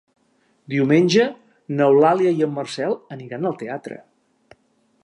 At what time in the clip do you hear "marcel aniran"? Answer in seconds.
2.57-3.47